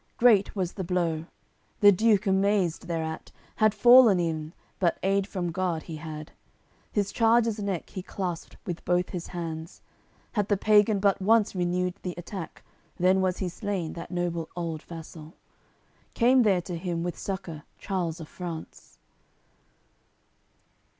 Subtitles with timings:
[0.17, 1.27] Great was the blow;
[1.79, 6.31] the Duke, amazed thereat, Had fallen ev'n, but aid from God he had;
[6.91, 9.83] His charger's neck he clasped with both his hands.
[10.31, 12.63] Had the pagan but once renewed the attack,
[12.97, 15.35] Then was he slain, that noble old vassal.
[16.15, 18.97] Came there to him, with succour, Charles of France.